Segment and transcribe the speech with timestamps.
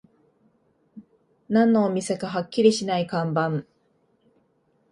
[1.47, 3.65] 何のお店かはっきりしない看板